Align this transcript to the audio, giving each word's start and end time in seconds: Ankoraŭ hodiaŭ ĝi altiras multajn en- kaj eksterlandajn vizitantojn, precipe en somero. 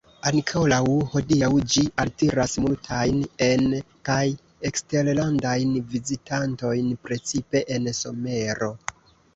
Ankoraŭ 0.27 0.79
hodiaŭ 1.09 1.49
ĝi 1.73 1.83
altiras 2.03 2.55
multajn 2.63 3.19
en- 3.49 3.77
kaj 4.09 4.25
eksterlandajn 4.71 5.77
vizitantojn, 5.93 6.91
precipe 7.09 7.65
en 7.79 7.95
somero. 8.05 8.75